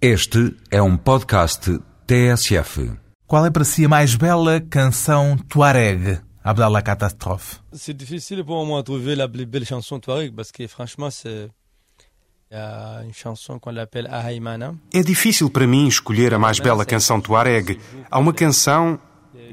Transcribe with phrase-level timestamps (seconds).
[0.00, 2.92] Este é um podcast TSF.
[3.26, 7.60] Qual é para si a mais bela canção Tuareg, Abdallah Catastrophe?
[7.72, 11.48] C'est difficile pour moi de trouver la plus belle chanson Touareg parce que franchement, c'est.
[12.50, 14.74] Il y a une chanson qu'on l'appelle Ahaimana.
[14.92, 17.80] É difícil para mim escolher a mais bela canção Tuareg.
[18.10, 19.00] Há uma canção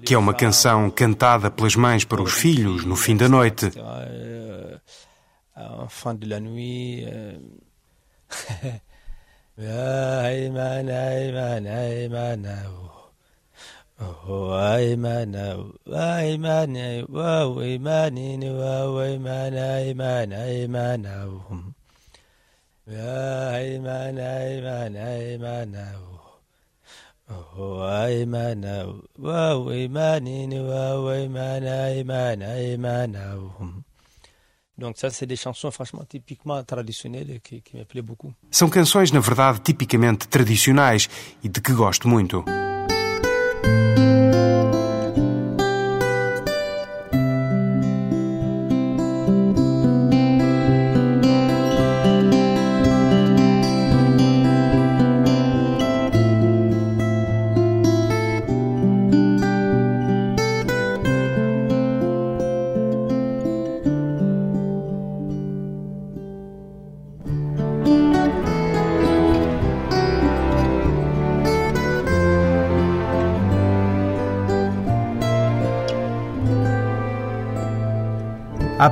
[0.06, 3.72] que é uma canção cantada pelas mães para os filhos no fim da noite.
[3.78, 4.78] Euh,
[5.56, 7.08] en fin de la nuit.
[9.60, 12.90] euh, Ahaimana, Ahaimana, Ahaimana, oh.
[14.00, 21.74] Oh, Ahaimana, oh, Ahaimana, oh, Ahaimana, oh, Ahaimana, Ahaimana, Ahaimana, oh.
[22.90, 26.10] Ahaimana, Ahaimana, Ahaimana, oh.
[27.30, 33.84] Oh, Ahaimana, oh, Ahaimana, oh, Ahaimana, Ahaimana, Ahaimana, oh.
[34.78, 38.34] Donc ça, c'est des chansons franchement typiquement traditionnelles qui, qui me plaisent beaucoup.
[38.50, 41.10] São canções, na verdade, tipicamente tradicionais
[41.44, 42.44] e de que gosto muito.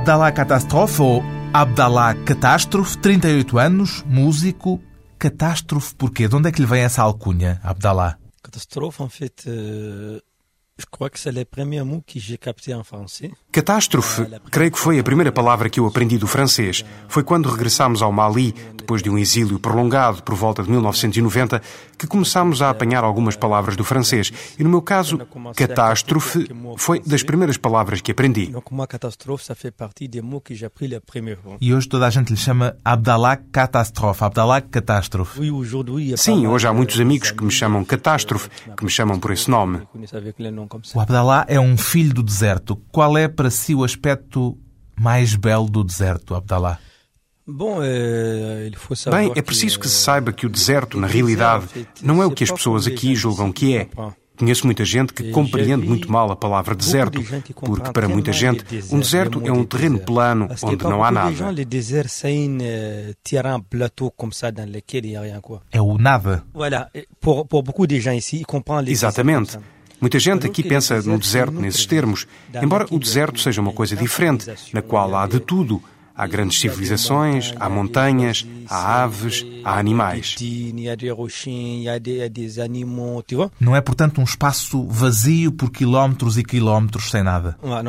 [0.02, 1.22] Abdallah Catastrophe ou
[1.54, 4.80] Abdallah Catástrofe, 38 anos, músico.
[5.16, 6.26] Catástrofe porquê?
[6.26, 8.18] De onde é que lhe vem essa alcunha, Abdallah?
[8.42, 10.18] Catastrophe, en fait, euh,
[10.76, 13.30] je crois que c'est le premier mot que j'ai capté en français.
[13.52, 16.82] Catástrofe, creio que foi a primeira palavra que eu aprendi do francês.
[17.06, 21.60] Foi quando regressámos ao Mali, depois de um exílio prolongado por volta de 1990,
[21.98, 24.32] que começámos a apanhar algumas palavras do francês.
[24.58, 25.20] E no meu caso,
[25.54, 28.50] catástrofe foi das primeiras palavras que aprendi.
[31.60, 35.40] E hoje toda a gente lhe chama Abdallah Catastrophe, Abdallah Catástrofe.
[36.16, 39.82] Sim, hoje há muitos amigos que me chamam catástrofe, que me chamam por esse nome.
[40.94, 42.76] O Abdallah é um filho do deserto.
[42.90, 44.56] Qual é para si o aspecto
[44.96, 46.78] mais belo do deserto, Abdallah?
[48.76, 51.66] Faut savoir Bem, é preciso que se saiba que o deserto, na realidade,
[52.00, 53.88] não é o que as pessoas aqui julgam que é.
[54.38, 57.20] Conheço muita gente que compreende muito mal a palavra deserto,
[57.54, 61.52] porque para muita gente um deserto é um terreno plano onde não há nada.
[65.50, 65.60] euh.
[65.72, 66.44] É o nada.
[68.92, 69.58] Exatamente.
[70.02, 72.26] Muita gente aqui pensa no deserto nesses termos,
[72.60, 75.80] embora o deserto seja uma coisa diferente, na qual há de tudo.
[76.22, 80.36] Há grandes civilizações, há montanhas, há aves, há animais.
[83.58, 87.56] Não é, portanto, um espaço vazio por quilómetros e quilómetros sem nada.
[87.64, 87.82] Ah.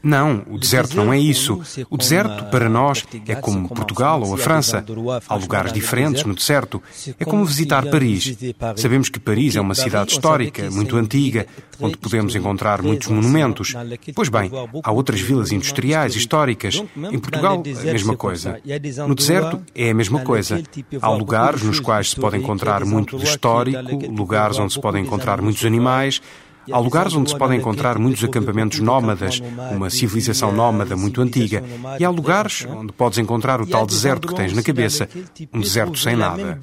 [0.00, 1.60] Não, o deserto não é isso.
[1.90, 4.84] O deserto, para nós, é como Portugal ou a França.
[5.28, 6.80] Há lugares diferentes no deserto.
[7.18, 8.36] É como visitar Paris.
[8.76, 11.48] Sabemos que Paris é uma cidade histórica, muito antiga,
[11.80, 13.74] onde podemos encontrar muitos monumentos.
[14.14, 14.52] Pois bem,
[14.84, 16.80] há outras vilas industriais históricas.
[16.96, 18.60] Em Portugal, a mesma coisa.
[19.06, 20.62] No deserto, é a mesma coisa.
[21.00, 25.40] Há lugares nos quais se pode encontrar muito de histórico, lugares onde se podem encontrar
[25.40, 26.20] muitos animais.
[26.70, 29.40] Há lugares onde se podem encontrar muitos acampamentos nómadas,
[29.70, 31.62] uma civilização nómada muito antiga.
[31.98, 35.08] E há lugares onde podes encontrar o tal deserto que tens na cabeça,
[35.52, 36.58] um deserto sem Le nada.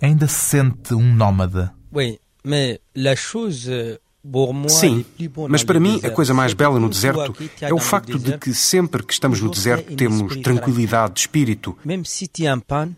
[0.00, 1.74] Ainda se sente um nómada.
[1.92, 4.00] Oui, mais la chose
[4.68, 5.04] Sim,
[5.48, 9.02] mas para mim a coisa mais bela no deserto é o facto de que sempre
[9.02, 11.76] que estamos no deserto temos tranquilidade de espírito.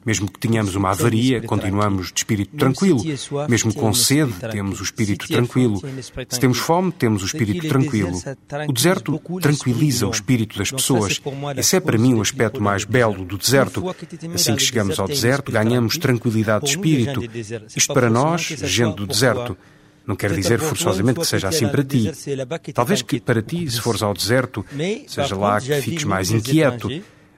[0.04, 3.02] Mesmo que tenhamos uma avaria, continuamos de espírito tranquilo.
[3.48, 5.80] Mesmo com sede, temos o espírito tranquilo.
[6.28, 8.20] Se temos fome, temos o espírito tranquilo.
[8.68, 11.22] O deserto tranquiliza o espírito das pessoas.
[11.56, 13.82] Esse é para mim o aspecto mais belo do deserto.
[14.34, 17.22] Assim que chegamos ao deserto, ganhamos tranquilidade de espírito.
[17.74, 19.56] Isto para nós, gente do deserto.
[20.06, 22.10] Não quer dizer forçosamente que seja assim para ti.
[22.74, 24.65] Talvez que para ti, se fores ao deserto,
[25.09, 26.89] seja lá que fiques mais inquieto.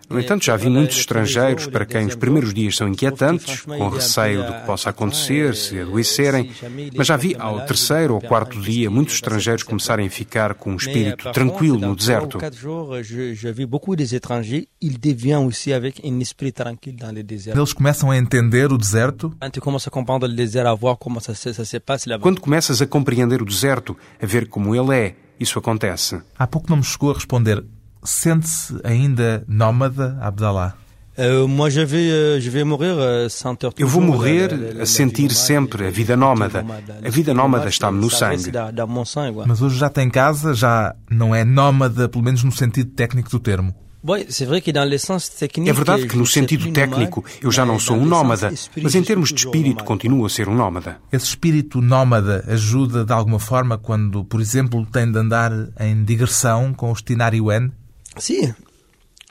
[0.08, 4.46] No entanto, já vi muitos estrangeiros para quem os primeiros dias são inquietantes, com receio
[4.46, 6.50] do que possa acontecer, se adoecerem,
[6.94, 10.76] mas já vi ao terceiro ou quarto dia muitos estrangeiros começarem a ficar com um
[10.76, 12.38] espírito tranquilo no deserto.
[17.54, 19.36] Eles começam a entender o deserto.
[22.20, 26.20] Quando começas a compreender o deserto, a ver como ele é, isso acontece.
[26.38, 27.62] Há pouco não me chegou a responder.
[28.02, 30.76] Sente-se ainda nómada, Abdallah?
[31.18, 32.38] Euh, euh,
[33.78, 34.50] Eu vou morrer
[34.80, 36.64] a sentir sempre a vida nómada.
[37.02, 38.52] A vida nómada está-me no sangue.
[39.46, 43.40] Mas hoje já tem casa, já não é nómada, pelo menos no sentido técnico do
[43.40, 43.74] termo.
[45.66, 49.32] É verdade que, no sentido técnico, eu já não sou um nómada, mas em termos
[49.32, 50.98] de espírito, continuo a ser um nómada.
[51.10, 55.50] Esse espírito nómada ajuda de alguma forma quando, por exemplo, tem de andar
[55.80, 57.72] em digressão com os Tinariwen?
[58.18, 58.54] Sim,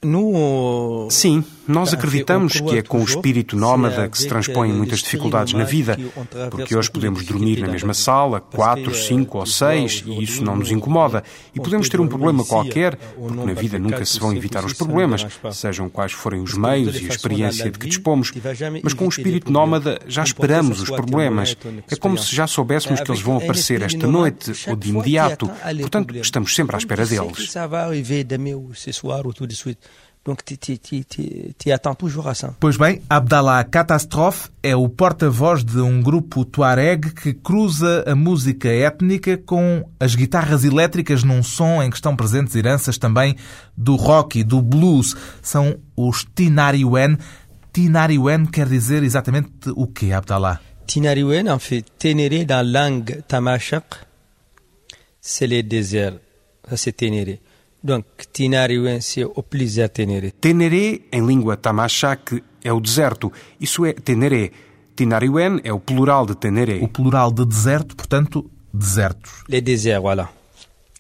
[0.04, 1.08] no...
[1.10, 5.64] Sim, nós acreditamos que é com o espírito nómada que se transpõem muitas dificuldades na
[5.64, 5.98] vida,
[6.50, 10.72] porque hoje podemos dormir na mesma sala, quatro, cinco ou seis, e isso não nos
[10.72, 11.24] incomoda.
[11.54, 15.26] E podemos ter um problema qualquer, porque na vida nunca se vão evitar os problemas,
[15.52, 18.32] sejam quais forem os meios e a experiência de que dispomos.
[18.84, 21.56] Mas com o espírito nómada já esperamos os problemas.
[21.90, 25.50] É como se já soubéssemos que eles vão aparecer esta noite ou de imediato.
[25.82, 27.54] Portanto, estamos sempre à espera deles.
[30.25, 32.56] Donc tu attends toujours à ça.
[32.60, 38.68] Pois bem, Abdallah Catastrophe é o porta-voz de um grupo tuareg que cruza a música
[38.68, 43.36] étnica com as guitarras elétricas num som em que estão presentes heranças também
[43.77, 45.16] do rock e do blues.
[45.44, 47.19] São os Tinariwen.
[47.72, 50.60] Tinariwen quer dizer exatamente o quê, Abdallah?
[50.88, 53.86] Tinariwen, en fait, ténéré la langue tamashaq,
[55.22, 56.19] c'est le désert.
[56.68, 57.42] Ça, c'est ténéré.
[57.86, 60.32] Donc, Tinariwense é o plaisir Teneré.
[60.32, 63.32] Teneré, em língua tamashak, é o deserto.
[63.62, 64.50] Isso é Teneré.
[64.96, 66.80] Tinariwen é o plural de Teneré.
[66.82, 69.44] O plural de deserto, portanto, desertos.
[69.48, 70.30] Les déserts, voilà.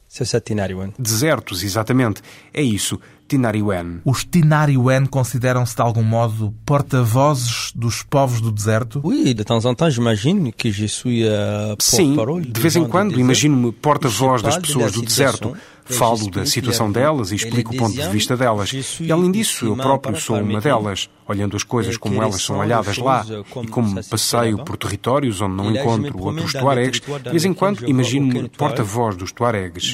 [0.07, 0.93] C'est ça, Tinariwen.
[0.99, 2.21] Desertos, exatamente.
[2.53, 2.99] É isso.
[3.27, 4.01] Tinariwen.
[4.05, 9.01] Os Tinariwen consideram-se de algum modo porta-vozes dos povos do deserto?
[9.03, 12.15] Oui, de temps en temps, j'imagine que je suis uh, Sim,
[12.47, 15.57] de vez em quando imagino-me porta-voz das pessoas do deserto.
[15.85, 18.71] Falo da situação delas e explico o ponto de vista delas.
[18.99, 22.97] E além disso, eu próprio sou uma delas, olhando as coisas como elas são olhadas
[22.97, 23.23] lá.
[23.63, 28.49] E como passeio por territórios onde não encontro outros tuaregs, de vez em quando imagino-me
[28.49, 29.93] porta-voz dos tuaregs.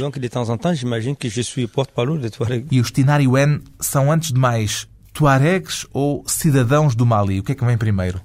[2.71, 7.39] E os Tinariwen são, antes de mais, tuaregs ou cidadãos do Mali?
[7.39, 8.21] O que é que vem primeiro?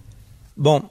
[0.58, 0.88] Bom,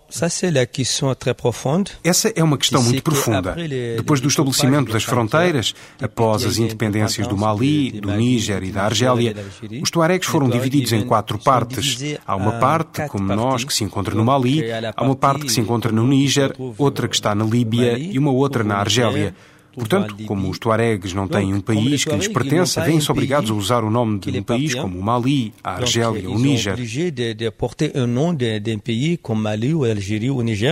[2.04, 3.56] Essa é uma questão muito profunda.
[3.98, 9.36] Depois do estabelecimento das fronteiras, após as independências do Mali, do Níger e da Argélia,
[9.82, 11.98] os tuaregs foram divididos em quatro partes.
[12.28, 14.64] Há uma parte, como nós, que se encontra no Mali,
[14.96, 18.32] há uma parte que se encontra no Níger, outra que está na Líbia e uma
[18.32, 19.36] outra na Argélia.
[19.76, 23.84] Portanto, como os tuaregs não têm um país que lhes pertença, vêm-se obrigados a usar
[23.84, 26.76] o nome de um país como o Mali, a Argélia ou o Níger.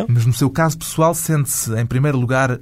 [0.07, 2.59] Mas no seu caso pessoal, sente-se, em primeiro lugar,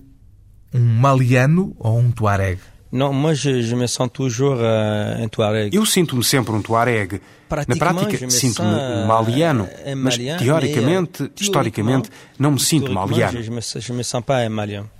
[0.73, 2.59] um maliano ou um tuareg?
[2.91, 5.75] Não, mas je me sens toujours uh, un Touareg.
[5.75, 7.21] Eu sinto-me sempre um Tuareg.
[7.67, 9.67] Na prática, sinto-me um maliano,
[9.97, 12.09] mas teoricamente, historicamente,
[12.39, 13.39] não me sinto maliano.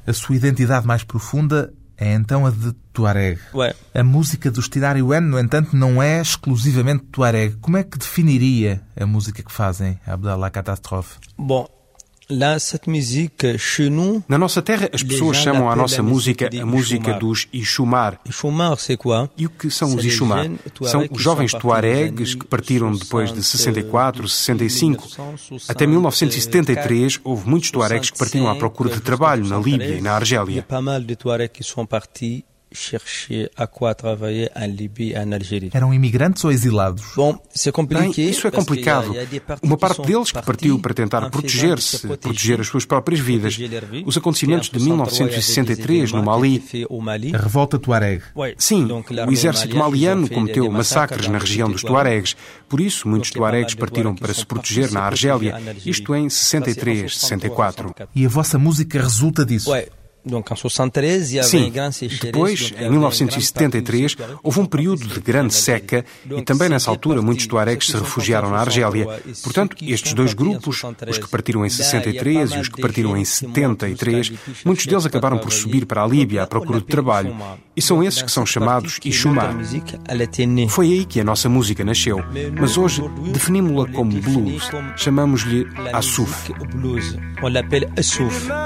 [0.06, 3.40] A sua identidade mais profunda é então a de Tuareg.
[3.54, 3.74] Ué.
[3.94, 7.56] A música do Stinari Wen, no entanto, não é exclusivamente Tuareg.
[7.62, 11.20] Como é que definiria a música que fazem, Abdallah Catastrophe?
[11.38, 11.68] Bom,
[14.28, 18.20] na nossa terra, as pessoas chamam a nossa música a música dos Ixumar.
[19.38, 20.50] E o que são os Ixumar?
[20.84, 25.08] São os jovens tuaregues que partiram depois de 64, 65.
[25.68, 30.14] Até 1973, houve muitos tuaregues que partiram à procura de trabalho na Líbia e na
[30.14, 30.66] Argélia
[32.72, 35.70] chercher à quoi travailler en Libye e en Algérie.
[35.74, 37.04] Eram imigrantes ou exilados?
[37.16, 37.38] Bom,
[37.74, 38.02] compliqué.
[38.02, 39.14] Bem, isso é complicado.
[39.62, 43.58] Uma parte deles que partiu para tentar proteger-se, proteger as suas próprias vidas.
[44.06, 46.64] Os acontecimentos de 1963 no Mali.
[47.34, 48.24] A revolta Tuareg.
[48.58, 48.88] Sim,
[49.28, 52.36] o exército maliano cometeu massacres na região dos Tuaregs.
[52.70, 57.94] Por isso, muitos Tuaregs partiram para se proteger na Argélia, isto em 63, 64.
[58.16, 59.72] E a vossa música resulta disso?
[61.44, 61.72] Sim,
[62.22, 67.88] depois, em 1973, houve um período de grande seca e também nessa altura muitos tuaregs
[67.88, 69.08] se refugiaram na Argélia.
[69.44, 74.32] Portanto, estes dois grupos, os que partiram em 63 e os que partiram em 73,
[74.66, 77.36] muitos deles acabaram por subir para a Líbia à procura de trabalho.
[77.76, 79.56] E são esses que são chamados Ixumá.
[80.70, 82.24] Foi aí que a nossa música nasceu,
[82.60, 83.02] mas hoje
[83.32, 84.70] definimos-la como blues.
[84.98, 86.52] Chamamos-lhe Asuf.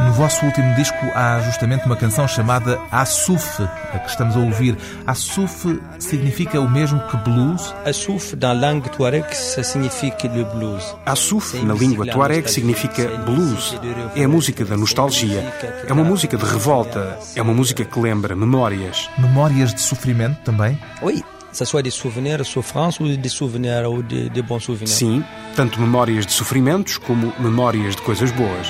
[0.06, 3.62] No vosso último disco há justamente uma canção chamada Asuf,
[3.94, 4.78] a que estamos a ouvir.
[5.06, 7.74] Asuf significa o mesmo que blues?
[7.86, 10.96] Asuf, na língua tuareg, significa le blues.
[11.06, 13.80] Asuf, na língua tuareg, significa blues.
[14.16, 15.54] É a música da nostalgia.
[15.88, 17.18] É uma música de revolta.
[17.36, 19.10] É uma música que lembra memórias.
[19.18, 20.78] Memórias de sofrimento também?
[21.02, 21.24] Oui.
[21.64, 24.94] soit des souvenirs de souffrance ou des souvenirs ou des, des bons souvenirs.
[24.94, 25.24] Sim,
[25.56, 28.68] tanto memórias de sofrimentos como memórias de coisas boas.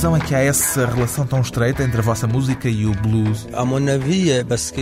[0.00, 3.46] Razão é que há essa relação tão estreita entre a vossa música e o blues?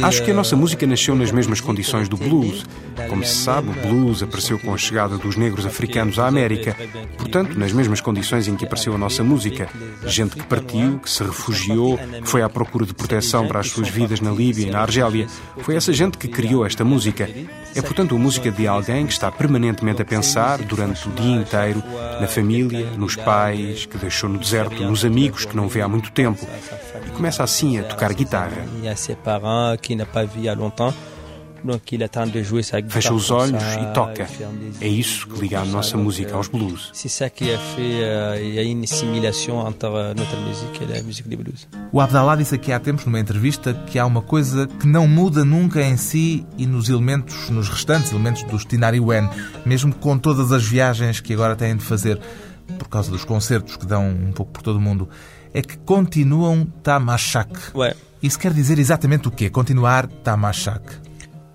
[0.05, 2.65] Acho que a nossa música nasceu nas mesmas condições do blues.
[3.09, 6.77] Como se sabe, o blues apareceu com a chegada dos negros africanos à América,
[7.17, 9.69] portanto, nas mesmas condições em que apareceu a nossa música.
[10.07, 13.89] Gente que partiu, que se refugiou, que foi à procura de proteção para as suas
[13.89, 15.27] vidas na Líbia e na Argélia.
[15.63, 17.29] Foi essa gente que criou esta música.
[17.75, 21.83] É, portanto, a música de alguém que está permanentemente a pensar, durante o dia inteiro,
[22.21, 26.11] na família, nos pais, que deixou no deserto, nos amigos que não vê há muito
[26.11, 26.47] tempo.
[27.07, 28.65] E começa assim a tocar guitarra.
[32.91, 34.27] Fecha os olhos e toca.
[34.81, 36.91] É isso que liga a nossa música aos blues.
[41.93, 45.45] O Abdallah disse aqui há tempos, numa entrevista, que há uma coisa que não muda
[45.45, 49.29] nunca em si e nos elementos, nos restantes elementos do Stinari Wen,
[49.65, 52.21] mesmo com todas as viagens que agora têm de fazer
[52.79, 55.09] por causa dos concertos que dão um pouco por todo o mundo,
[55.55, 57.51] é que continuam Tamashak.
[58.23, 59.49] Isso quer dizer exatamente o quê?
[59.49, 61.08] Continuar Tamashak.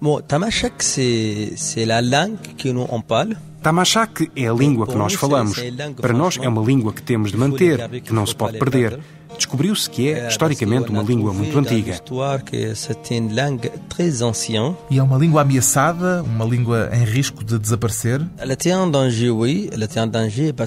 [0.04, 3.38] Bom, Tamashak, c'est la langue que nous on parle.
[3.62, 5.58] Tamashak é a língua que nós falamos.
[6.02, 9.00] Para nós é uma língua que temos de manter, que não se pode perder.
[9.38, 11.94] Descobriu-se que é, historicamente, uma língua muito antiga.
[14.90, 18.22] E é uma língua ameaçada, uma língua em risco de desaparecer?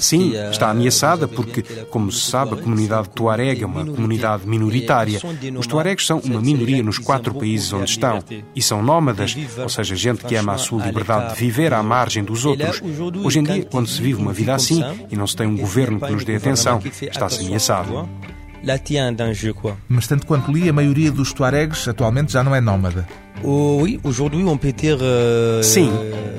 [0.01, 5.21] Sim, está ameaçada porque, como se sabe, a comunidade tuareg é uma comunidade minoritária.
[5.59, 8.23] Os tuaregs são uma minoria nos quatro países onde estão
[8.55, 12.23] e são nómadas, ou seja, gente que ama a sua liberdade de viver à margem
[12.25, 12.83] dos outros.
[13.25, 16.01] Hoje em dia, quando se vive uma vida assim e não se tem um governo
[16.01, 18.09] que nos dê atenção, está-se ameaçado.
[19.89, 23.07] Mas tanto quanto li, a maioria dos tuaregs atualmente já não é nómada.
[23.43, 23.87] Oh,
[25.03, 25.93] euh, Sim,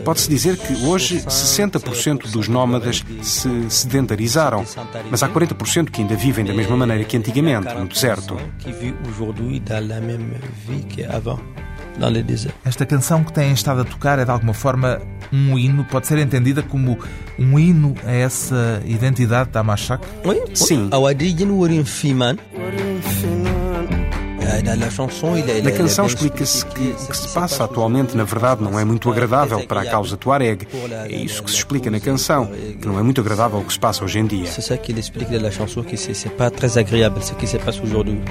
[0.04, 4.66] pode-se dizer que hoje 60% dos nómadas se sedentarizaram,
[5.12, 8.38] mas há 40% que ainda vivem da mesma maneira que antigamente, no deserto.
[12.64, 15.02] Esta canção que têm estado a tocar é de alguma forma
[15.32, 16.98] um hino, pode ser entendida como
[17.38, 20.06] um hino a essa identidade da Machak?
[20.54, 20.90] Sim.
[25.64, 29.68] Na canção explica-se que o que se passa atualmente, na verdade, não é muito agradável
[29.68, 30.66] para a causa Tuareg.
[31.10, 32.50] É isso que se explica na canção,
[32.80, 34.46] que não é muito agradável o que se passa hoje em dia.
[34.46, 37.58] É isso que ele explica na chanson, que não é très agréable ce qui se
[37.60, 38.22] passe aujourd'hui.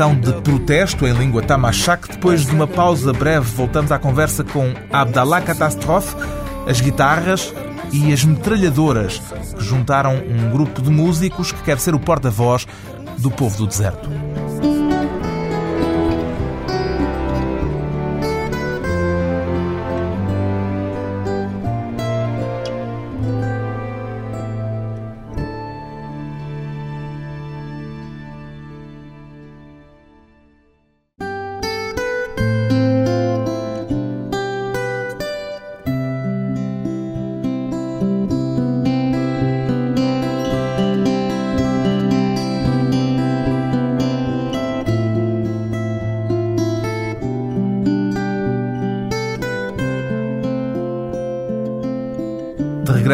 [0.00, 2.08] Canção de protesto em língua tamashak.
[2.08, 6.14] Depois de uma pausa breve, voltamos à conversa com Abdallah Catastrophe,
[6.66, 7.54] as guitarras
[7.92, 9.20] e as metralhadoras,
[9.56, 12.66] que juntaram um grupo de músicos que quer ser o porta-voz
[13.18, 14.08] do povo do deserto.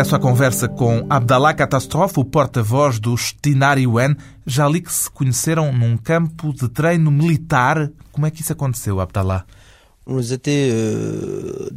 [0.07, 4.17] Regresso à conversa com Abdallah Catastrophe, o porta-voz dos Tinari Wen.
[4.47, 7.91] Já li que se conheceram num campo de treino militar.
[8.13, 9.45] Como é que isso aconteceu, Abdallah?
[10.09, 11.69] Euh,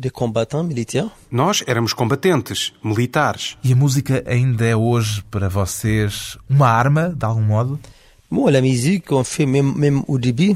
[1.31, 3.57] Nós éramos combatentes, militares.
[3.63, 7.79] E a música ainda é hoje para vocês uma arma, de algum modo?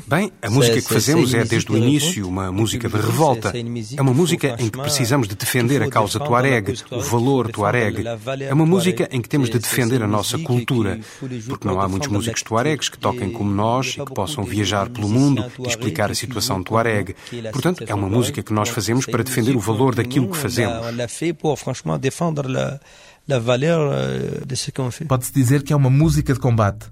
[0.08, 3.52] Bem, a música que fazemos é desde o início uma música de revolta.
[3.98, 8.04] É uma música em que precisamos de defender a causa tuareg, o valor tuareg.
[8.42, 11.00] É uma música em que temos de defender a nossa cultura,
[11.48, 15.10] porque não há muitos músicos tuaregs que toquem como nós e que possam viajar pelo
[15.10, 17.16] mundo e explicar a situação tuareg.
[17.52, 20.86] Portanto, é uma música que nós fazemos para defender o valor daquilo que fazemos.
[25.08, 26.86] Pode-se dizer que é uma música de combate.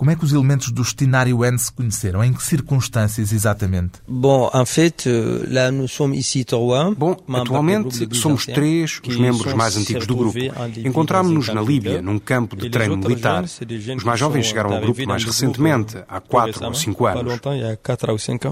[0.00, 2.24] Como é que os elementos do Stinário N se conheceram?
[2.24, 4.00] Em que circunstâncias exatamente?
[4.08, 6.94] Bom, en fait, euh, là nous sommes ici trois.
[6.96, 10.38] Bom, atualmente somos três os membros mais antigos do grupo.
[10.82, 13.44] Encontrámos-nos na Líbia, num campo de treino militar.
[13.44, 17.38] Os mais jovens chegaram ao grupo mais recentemente, há quatro ou cinco anos.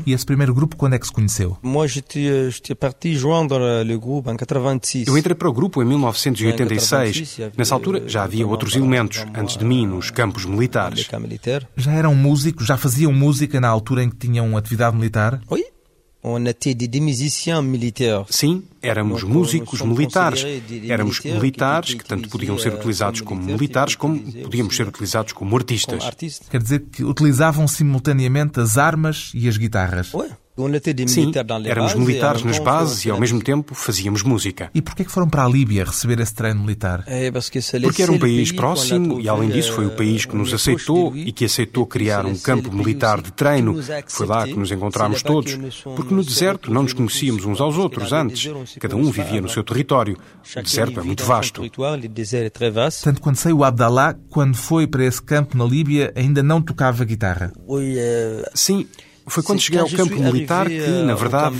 [0.04, 1.56] E esse primeiro grupo quando é que se conheceu?
[1.64, 2.60] euh,
[5.06, 7.38] Eu entrei para o grupo em 1986.
[7.56, 11.08] Nessa altura já havia outros elementos, antes de mim, nos campos militares.
[11.76, 12.66] Já eram músicos?
[12.66, 15.40] Já faziam música na altura em que tinham atividade militar?
[15.50, 15.64] Oui.
[16.22, 18.26] On était des musiciens militaires.
[18.28, 20.44] Sim, éramos músicos militares.
[20.88, 26.10] Éramos militares que tanto podiam ser utilizados como militares como podíamos ser utilizados como artistas.
[26.50, 30.10] Quer dizer que utilizavam simultaneamente as armas e as guitarras?
[31.08, 31.32] Sim,
[31.66, 34.70] éramos militares nas bases e ao mesmo tempo fazíamos música.
[34.74, 37.04] E porquê que foram para a Líbia receber esse treino militar?
[37.82, 41.32] Porque era um país próximo e, além disso, foi o país que nos aceitou e
[41.32, 43.80] que aceitou criar um campo militar de treino.
[44.08, 45.56] Foi lá que nos encontramos todos,
[45.96, 48.50] porque no deserto não nos conhecíamos uns aos outros antes.
[48.80, 50.16] Cada um vivia no seu território.
[50.56, 51.62] O deserto é muito vasto.
[53.04, 57.04] Tanto quando sei o Abdallah, quando foi para esse campo na Líbia, ainda não tocava
[57.04, 57.52] guitarra.
[58.54, 58.86] Sim,
[59.28, 61.56] foi quando cheguei ao campo militar que, na verdade.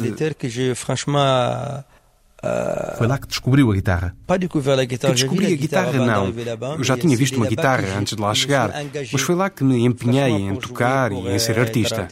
[2.96, 4.14] Foi lá que descobriu a guitarra.
[4.26, 6.32] Que descobri a guitarra, não.
[6.76, 8.72] Eu já tinha visto uma guitarra antes de lá chegar,
[9.12, 12.06] mas foi lá que me empenhei em tocar e em ser artista.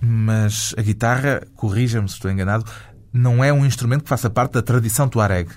[0.00, 2.64] Mas a guitarra, corrija-me se estou enganado,
[3.12, 5.50] não é um instrumento que faça parte da tradição tuareg.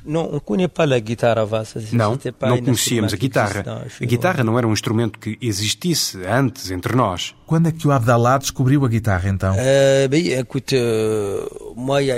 [1.91, 3.63] Não, não, não conhecíamos a guitarra.
[4.01, 7.35] A guitarra não era um instrumento que existisse antes entre nós.
[7.45, 9.53] Quando é que o Abdallah descobriu a guitarra, então?
[10.07, 10.33] bem,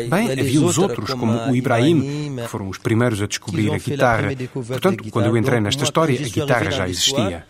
[0.09, 4.29] Bem, havia os outros, como o Ibrahim, que foram os primeiros a descobrir a guitarra.
[4.53, 7.45] Portanto, quando eu entrei nesta história, a guitarra já existia.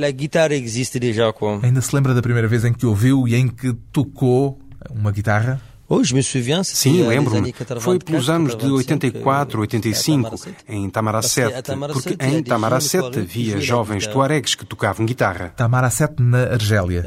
[0.00, 1.62] A guitarra existe já.
[1.62, 4.58] Ainda se lembra da primeira vez em que ouviu e em que tocou
[4.90, 5.60] uma guitarra?
[6.76, 7.54] Sim, lembro-me.
[7.80, 10.36] Foi pelos anos de 84, 85,
[10.68, 15.52] em Tamaracete, porque em Tamaracete havia jovens tuaregs que tocavam guitarra.
[15.56, 17.04] Tamaracete na Argélia.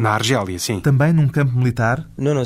[0.00, 0.80] Na Argélia, sim.
[0.80, 2.06] Também num campo militar?
[2.18, 2.44] Não, não,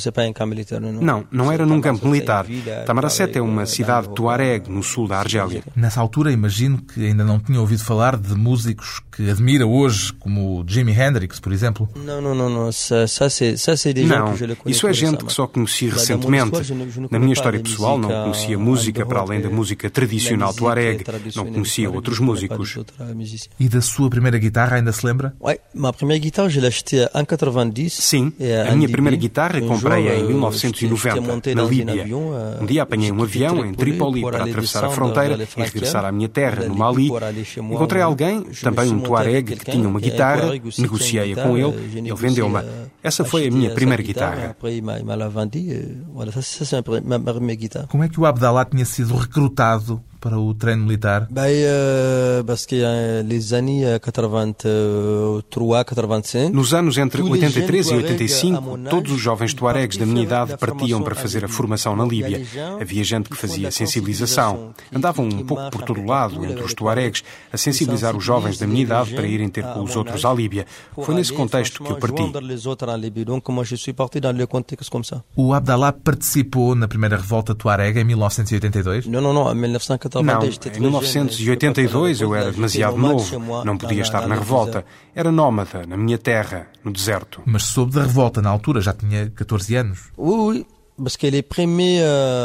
[0.93, 2.47] não, não, não era num campo militar.
[2.87, 5.63] Tamaracete é uma cidade tuareg no sul da Argélia.
[5.75, 10.65] Nessa altura, imagino que ainda não tinha ouvido falar de músicos que admira hoje, como
[10.67, 11.89] Jimi Hendrix, por exemplo.
[11.97, 12.71] Não, não, não, não.
[14.07, 14.33] Não,
[14.67, 16.61] isso é gente que só conheci recentemente.
[17.11, 21.05] Na minha história pessoal, não conhecia música para além da música tradicional tuareg,
[21.37, 22.79] não conhecia outros músicos.
[23.59, 25.35] E da sua primeira guitarra ainda se lembra?
[27.95, 28.33] Sim,
[28.69, 32.07] a minha primeira guitarra comprei em 1990, na Líbia.
[32.61, 36.29] Um dia apanhei um avião em Trípoli para atravessar a fronteira e regressar à minha
[36.29, 37.11] terra, no Mali.
[37.75, 42.61] Encontrei alguém, também um tuareg, que tinha uma guitarra, negociei-a com ele, ele vendeu-me.
[43.03, 44.57] Essa foi a minha primeira guitarra.
[47.89, 51.27] Como é que o Abdallah tinha sido recrutado para o treino militar?
[51.31, 51.65] Bem,
[53.55, 54.05] années
[55.35, 56.51] 83, 85.
[56.53, 61.15] Nos anos entre 83 e 85, todos os jovens tuaregs da minha idade partiam para
[61.15, 62.43] fazer a formação na Líbia.
[62.81, 64.75] Havia gente que fazia sensibilização.
[64.95, 68.83] Andavam um pouco por todo lado, entre os tuaregs, a sensibilizar os jovens da minha
[68.83, 70.67] idade para irem ter com os outros à Líbia.
[70.95, 72.23] Foi nesse contexto que eu parti.
[75.35, 79.07] O Abdallah participou na primeira revolta tuareg em 1982?
[79.07, 80.10] Não, não, não, em 1982.
[80.15, 84.85] Não, em 1982 eu era demasiado novo, não podia estar na revolta.
[85.15, 87.43] Era nómada, na minha terra, no deserto.
[87.45, 90.01] Mas soube da revolta na altura, já tinha 14 anos.
[90.17, 90.67] Ui,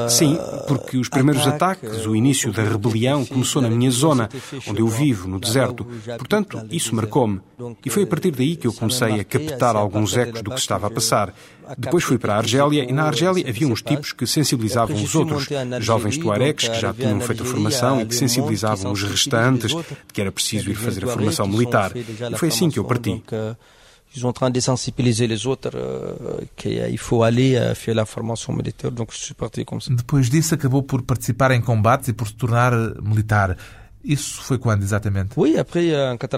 [0.10, 0.38] Sim,
[0.68, 4.30] porque os primeiros ataques, o início da rebelião, começou na minha zona,
[4.68, 5.86] onde eu vivo, no deserto.
[6.18, 7.42] Portanto, isso marcou-me.
[7.86, 10.88] E foi a partir daí que eu comecei a captar alguns ecos do que estava
[10.88, 11.34] a passar.
[11.78, 15.48] Depois fui para a Argélia e na Argélia havia uns tipos que sensibilizavam os outros,
[15.80, 20.22] jovens tuaregs que já tinham feito a formação e que sensibilizavam os restantes de que
[20.22, 21.92] era preciso ir fazer a formação militar.
[21.96, 23.22] E foi assim que eu parti
[24.16, 28.06] ils sont en train de sensibiliser les autres euh, qu'il faut aller euh, faire la
[28.06, 28.92] formation militaire.
[28.92, 29.94] Donc je suis parti comme ça.
[29.94, 33.56] Depois disso acabou por participar em combates e por se tornar militar.
[34.04, 35.32] Isso foi quando exatamente?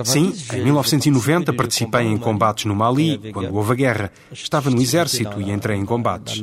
[0.05, 4.11] Sim, em 1990 participei em combates no Mali, quando houve a guerra.
[4.31, 6.41] Estava no exército e entrei em combates.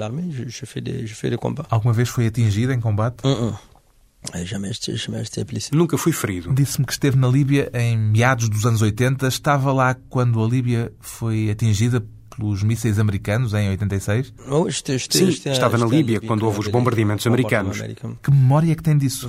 [1.70, 3.26] Alguma vez foi atingida em combate?
[5.76, 6.52] Nunca fui ferido.
[6.52, 9.26] Disse-me que esteve na Líbia em meados dos anos 80.
[9.28, 12.04] Estava lá quando a Líbia foi atingida
[12.36, 14.32] pelos mísseis americanos em 86?
[15.10, 17.80] Sim, estava na Líbia quando houve os bombardeamentos americanos.
[18.22, 19.28] Que memória é que tem disso?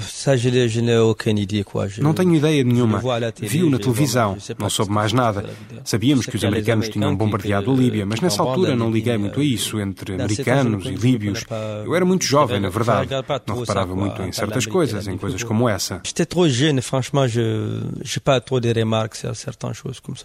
[2.00, 3.02] Não tenho ideia nenhuma.
[3.42, 5.50] Vi-o na televisão, não soube mais nada.
[5.84, 9.44] Sabíamos que os americanos tinham bombardeado a Líbia, mas nessa altura não liguei muito a
[9.44, 11.44] isso, entre americanos e líbios.
[11.84, 13.10] Eu era muito jovem, na verdade.
[13.48, 16.02] Não reparava muito em certas coisas, em coisas como essa.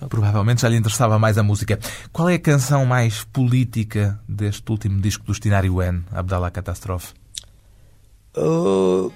[0.08, 1.78] Provavelmente já lhe interessava mais a música.
[2.12, 7.12] Qual é a canção canção mais política deste último disco do Stinar Wen, Abdallah Catastrophe?
[8.36, 9.10] Uh...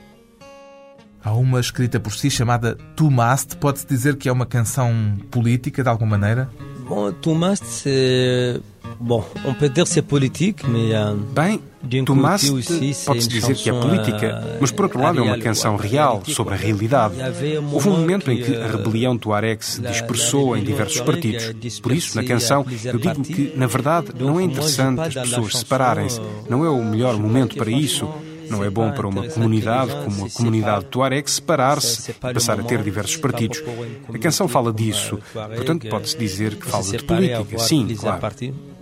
[1.22, 3.56] Há uma escrita por si chamada Tu Must.
[3.58, 4.92] Pode-se dizer que é uma canção
[5.30, 6.50] política, de alguma maneira?
[6.88, 8.60] Bom, Tu Must, c'est...
[9.00, 10.90] Bom, on peut dire c'est politique, mais...
[10.90, 11.16] Uh...
[11.34, 11.60] Bem,
[12.04, 12.50] Tomás
[13.04, 16.56] pode-se dizer que é política, mas por outro lado é uma canção real, sobre a
[16.56, 17.14] realidade.
[17.72, 21.80] Houve um momento em que a rebelião Tuareg se dispersou em diversos partidos.
[21.80, 26.20] Por isso, na canção, eu digo que, na verdade, não é interessante as pessoas separarem-se.
[26.48, 28.08] Não é o melhor momento para isso.
[28.48, 32.82] Não é bom para uma comunidade como a comunidade Tuareg separar-se e passar a ter
[32.82, 33.62] diversos partidos.
[34.12, 38.20] A canção fala disso, portanto pode-se dizer que fala de política, sim, claro.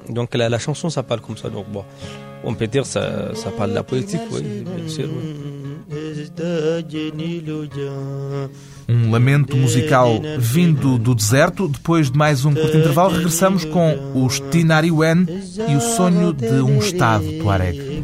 [0.09, 1.49] Donc la, la chanson, ça parle comme ça.
[1.49, 1.85] Donc bon,
[2.45, 5.09] on peut dire ça, ça parle de la politique, oui, bien sûr.
[5.09, 5.53] Oui.
[8.89, 11.69] Um lamento musical vindo do deserto.
[11.69, 15.27] Depois de mais um curto intervalo, regressamos com os Tinariwen
[15.69, 18.03] e o sonho de um Estado Tuareg.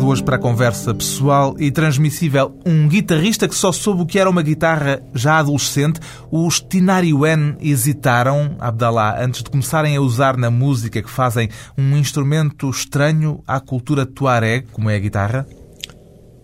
[0.00, 4.18] Convidado hoje para a conversa pessoal e transmissível um guitarrista que só soube o que
[4.18, 6.00] era uma guitarra já adolescente.
[6.30, 12.68] Os Tinariwen hesitaram, Abdallah, antes de começarem a usar na música que fazem um instrumento
[12.70, 15.46] estranho à cultura tuareg, como é a guitarra?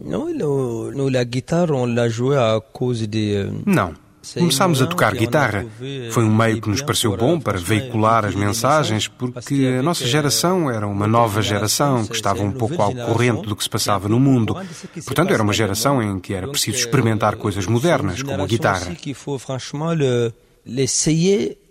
[0.01, 3.49] Não, a guitarra on l'a joué à cause de...
[3.65, 4.06] Não.
[4.35, 5.67] Começámos a tocar guitarra.
[6.11, 10.71] Foi um meio que nos pareceu bom para veicular as mensagens, porque a nossa geração
[10.71, 14.19] era uma nova geração que estava um pouco ao corrente do que se passava no
[14.19, 14.57] mundo.
[15.05, 18.95] Portanto, era uma geração em que era preciso experimentar coisas modernas, como a guitarra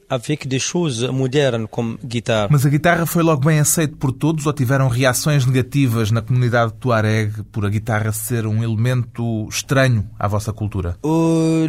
[0.09, 2.47] avec des choses modernes comme guitarra.
[2.51, 6.73] Mas a guitarra foi logo bem aceita por todos ou tiveram reações negativas na comunidade
[6.79, 10.97] tuareg por a guitarra ser um elemento estranho à vossa cultura?
[11.03, 11.67] Uh,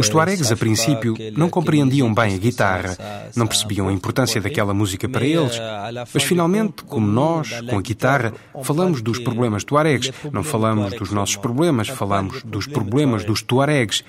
[0.00, 2.96] Os tuaregs a princípio não compreendiam bem a guitarra,
[3.36, 5.60] não percebiam a importância daquela música para eles,
[6.12, 11.36] mas finalmente, como nós, com a guitarra, falamos dos problemas tuaregs, não falamos dos nossos
[11.36, 14.04] problemas, falamos dos problemas dos tuaregs.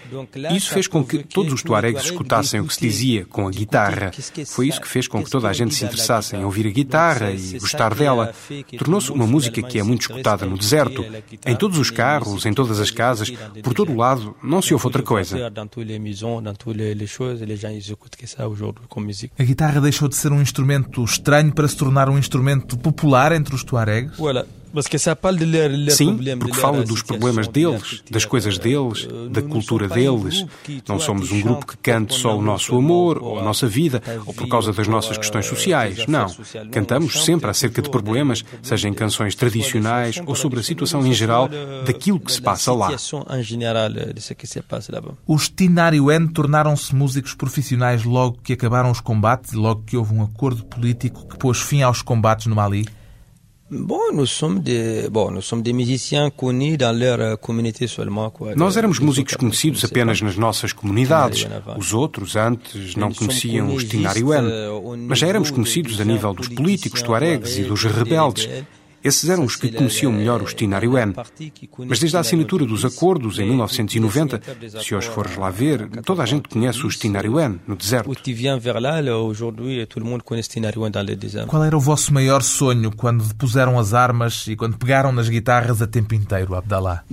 [0.51, 4.11] Isso fez com que todos os tuaregs escutassem o que se dizia com a guitarra.
[4.47, 7.31] Foi isso que fez com que toda a gente se interessasse em ouvir a guitarra
[7.31, 8.33] e gostar dela.
[8.77, 11.05] Tornou-se uma música que é muito escutada no deserto,
[11.45, 13.31] em todos os carros, em todas as casas,
[13.63, 15.51] por todo o lado, não se ouve outra coisa.
[19.37, 23.55] A guitarra deixou de ser um instrumento estranho para se tornar um instrumento popular entre
[23.55, 24.17] os tuaregs?
[25.91, 30.45] Sim, porque fala dos problemas deles, das coisas deles, da cultura deles.
[30.87, 34.33] Não somos um grupo que cante só o nosso amor, ou a nossa vida, ou
[34.33, 36.05] por causa das nossas questões sociais.
[36.07, 36.27] Não.
[36.71, 41.49] Cantamos sempre acerca de problemas, seja em canções tradicionais ou sobre a situação em geral
[41.85, 42.89] daquilo que se passa lá.
[45.25, 50.23] Os Tinariwen tornaram-se músicos profissionais logo que acabaram os combates e logo que houve um
[50.23, 52.85] acordo político que pôs fim aos combates no Mali?
[53.69, 58.29] Bom, nós somos de, bom, nós somos des musiciens connus dans leur euh, communauté seulement.
[58.29, 58.55] Quoi.
[58.55, 61.45] Nós éramos músicos conhecidos apenas nas nossas comunidades.
[61.77, 64.43] Os outros antes não conheciam os Tinariwen,
[65.07, 68.47] mas já éramos conhecidos a nível dos políticos tuaregs e dos rebeldes.
[69.03, 71.13] Esses eram os que conheciam melhor o Stinariwen.
[71.87, 74.41] Mas desde a assinatura dos acordos, em 1990,
[74.81, 78.09] se hoje fores lá ver, toda a gente conhece o Stinariwen, no deserto.
[81.47, 85.81] Qual era o vosso maior sonho quando depuseram as armas e quando pegaram nas guitarras
[85.81, 87.03] a tempo inteiro, Abdallah?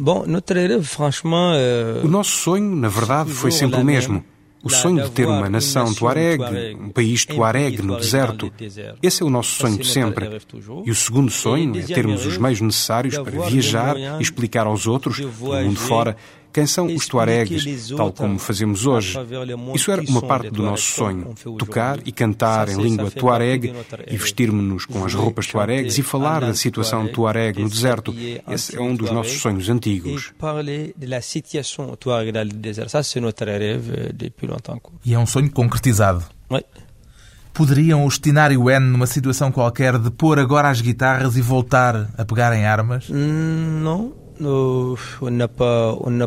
[2.03, 4.25] O nosso sonho, na verdade, foi sempre o mesmo
[4.65, 6.43] o sonho de ter uma nação tuareg,
[6.81, 8.51] um país tuareg no deserto.
[9.03, 10.41] Esse é o nosso sonho de sempre.
[10.85, 15.19] E o segundo sonho é termos os meios necessários para viajar e explicar aos outros,
[15.19, 16.17] do mundo fora,
[16.55, 19.19] quem são os tuaregues, tal como fazemos hoje?
[19.75, 21.35] Isso era uma parte do nosso sonho.
[21.59, 23.75] Tocar e cantar em língua tuareg
[24.07, 28.15] e vestirmos-nos com as roupas tuaregs e falar da situação tuareg no deserto.
[28.49, 30.33] Esse é um dos nossos sonhos antigos.
[35.05, 36.25] E é um sonho concretizado.
[37.53, 42.25] Poderiam os Tinari Wen, numa situação qualquer, de pôr agora as guitarras e voltar a
[42.25, 43.09] pegar em armas?
[43.09, 44.24] Não.
[44.41, 45.49] On n'a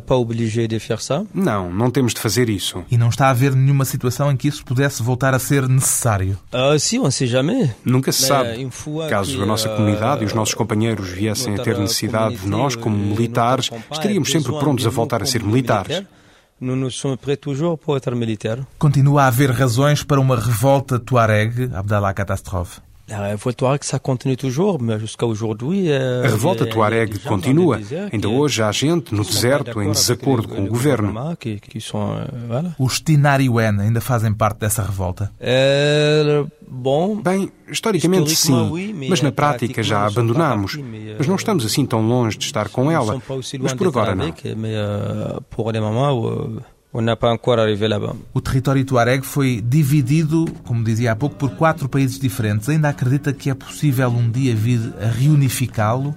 [0.02, 1.24] pas, obligé de faire ça.
[1.34, 2.84] Não, não temos de fazer isso.
[2.90, 6.38] E não está a haver nenhuma situação em que isso pudesse voltar a ser necessário?
[6.54, 7.70] Uh, si, on sait jamais.
[7.84, 8.68] Nunca se sabe.
[9.10, 12.98] Caso a nossa comunidade e os nossos companheiros viessem a ter necessidade de nós como
[12.98, 16.04] militares, estaríamos sempre prontos a voltar a ser militares.
[18.80, 22.87] Continua a haver razões para uma revolta tuareg, Abdallah Catastrophe.
[23.10, 25.90] A revolta Tuareg ça continue toujours, mais jusqu'à aujourd'hui.
[25.90, 27.80] Euh, a revolta Tuareg continua.
[28.12, 31.14] Ainda hoje há gente no deserto em desacordo com o governo.
[31.18, 35.32] Euh, Os Tinariwen ainda fazem parte dessa revolta?
[36.70, 40.78] Bom, Bem, historicamente sim, mas na prática já a abandonamos.
[41.18, 43.22] Mas não estamos assim tão longe de estar com ela.
[43.60, 44.34] Mas por agora não.
[48.34, 52.70] O território tuareg foi dividido, como dizia há pouco, por quatro países diferentes.
[52.70, 56.16] Ainda acredita que é possível um dia vir a reunificá-lo?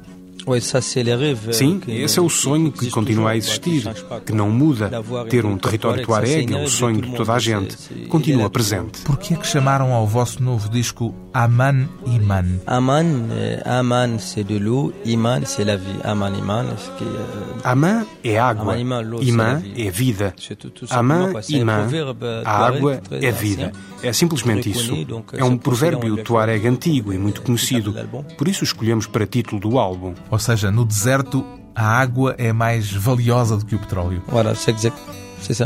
[1.52, 3.84] Sim, esse é o sonho que continua a existir,
[4.24, 4.90] que não muda.
[5.28, 7.76] Ter um território tuareg é o sonho de toda a gente.
[8.08, 9.00] Continua presente.
[9.02, 12.60] Por que é que chamaram ao vosso novo disco Aman Iman?
[12.66, 16.00] Aman, eh, Aman c'est de l'eau, Iman c'est la vie.
[16.04, 16.66] Aman Iman,
[17.00, 20.34] euh, Aman é água, Iman é vida.
[20.90, 21.88] Aman Iman,
[22.44, 23.72] a água é vida.
[24.02, 24.92] É simplesmente isso.
[25.34, 27.94] É um provérbio tuareg antigo e muito conhecido.
[28.36, 30.14] Por isso escolhemos para título do álbum.
[30.30, 34.22] Ou seja, no deserto a água é mais valiosa do que o petróleo.
[34.28, 34.98] Voilà, c'est exact.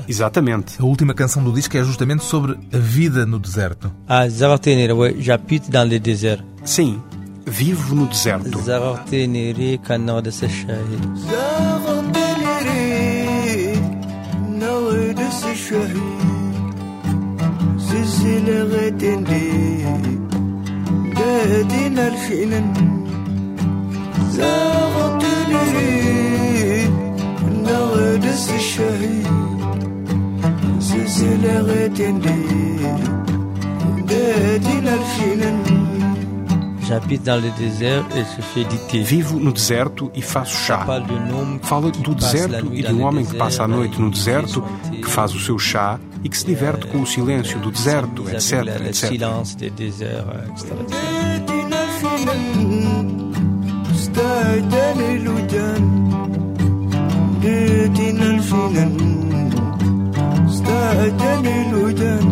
[0.08, 0.80] Exatamente.
[0.80, 3.92] A última canção do disco é justamente sobre a vida no deserto.
[4.08, 6.44] Ah, j'habite dans le désert.
[6.64, 7.02] Sim,
[7.44, 8.60] vivo no deserto.
[8.62, 10.78] Zavartenere, canal de Sechai.
[36.86, 39.02] J'habite dans le désert et je fais du thé.
[39.02, 40.86] Vivo no deserto e faço chá.
[41.62, 45.34] Fala do deserto e de um homem que passa a noite no deserto, que faz
[45.34, 49.10] o seu chá e que se diverte com o silêncio do deserto, etc, etc.
[54.34, 55.84] وجن الوجن
[57.42, 58.96] ديتنا الفنان
[60.48, 62.26] استاجن الوجن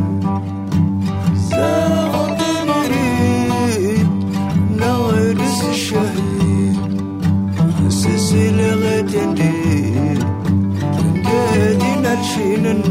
[1.51, 4.09] ساغط مريد
[4.81, 6.79] نورس الشهيد.
[7.87, 9.15] حسس لغة
[11.23, 12.83] ديتنا الفنان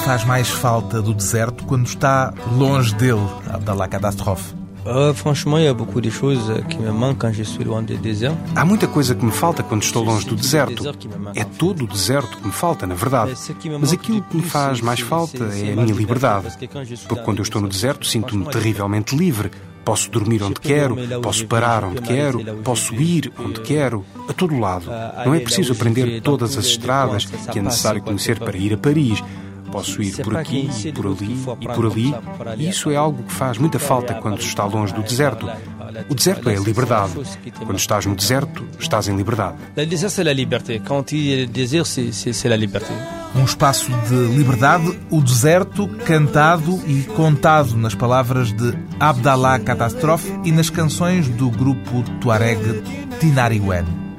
[0.00, 4.54] faz mais falta do deserto quando está longe dele, Abdallah Catastrophe?
[4.86, 7.82] Uh, franchement, il y a beaucoup de choses qui me manquent quand je suis loin
[7.82, 8.34] du désert.
[8.56, 10.84] Há muita coisa que me falta quando estou longe do deserto.
[11.34, 13.34] É todo o deserto que me falta, na verdade.
[13.78, 16.48] Mas aquilo que me faz mais falta é a minha liberdade.
[17.06, 19.50] Porque quando eu estou no deserto, sinto-me terrivelmente livre.
[19.84, 24.86] Posso dormir onde quero, posso parar onde quero, posso ir onde quero, a todo lado.
[25.24, 29.22] Não é preciso aprender todas as estradas que é necessário conhecer para ir a Paris.
[29.70, 32.14] Posso ir por aqui, por ali e por ali.
[32.58, 35.48] E isso é algo que faz muita falta quando se está longe do deserto.
[36.08, 37.12] O deserto é a liberdade.
[37.58, 39.56] Quando estás no deserto, estás em liberdade.
[39.76, 40.82] O deserto é a liberdade.
[40.86, 41.98] Quando tu deserto,
[42.44, 43.20] é a liberdade.
[43.34, 50.50] Um espaço de liberdade, o deserto cantado e contado nas palavras de Abdallah Catastrophe e
[50.50, 52.82] nas canções do grupo Tuareg
[53.20, 54.09] Tinariwen.